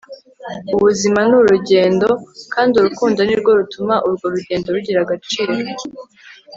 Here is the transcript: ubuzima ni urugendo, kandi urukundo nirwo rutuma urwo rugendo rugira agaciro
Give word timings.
ubuzima 0.75 1.19
ni 1.29 1.35
urugendo, 1.41 2.07
kandi 2.53 2.73
urukundo 2.75 3.19
nirwo 3.23 3.51
rutuma 3.59 3.95
urwo 4.07 4.25
rugendo 4.33 4.67
rugira 4.75 4.99
agaciro 5.05 5.53